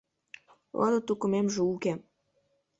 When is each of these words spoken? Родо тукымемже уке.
Родо 0.79 0.99
тукымемже 1.07 1.61
уке. 1.73 1.93